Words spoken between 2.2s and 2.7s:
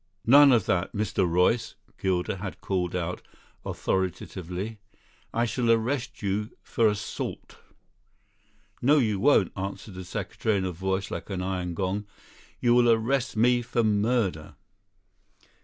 had